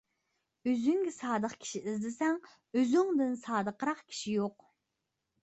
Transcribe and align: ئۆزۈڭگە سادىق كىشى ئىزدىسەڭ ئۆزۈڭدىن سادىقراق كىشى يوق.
ئۆزۈڭگە 0.69 1.11
سادىق 1.17 1.53
كىشى 1.65 1.81
ئىزدىسەڭ 1.91 2.41
ئۆزۈڭدىن 2.79 3.37
سادىقراق 3.43 4.03
كىشى 4.09 4.35
يوق. 4.41 4.69